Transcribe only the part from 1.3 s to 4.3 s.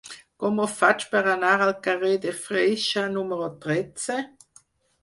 anar al carrer de Freixa número tretze?